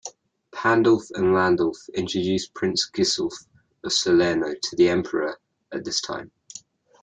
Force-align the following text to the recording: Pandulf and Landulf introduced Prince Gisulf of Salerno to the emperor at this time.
Pandulf 0.51 1.11
and 1.13 1.25
Landulf 1.25 1.87
introduced 1.93 2.55
Prince 2.55 2.89
Gisulf 2.89 3.45
of 3.83 3.93
Salerno 3.93 4.55
to 4.55 4.75
the 4.75 4.89
emperor 4.89 5.39
at 5.71 5.85
this 5.85 6.01
time. 6.01 6.31